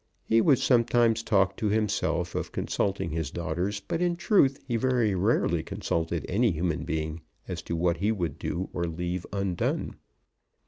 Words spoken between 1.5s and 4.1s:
to himself of consulting his daughters; but